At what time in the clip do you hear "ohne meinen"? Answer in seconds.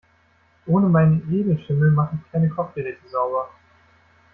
0.65-1.31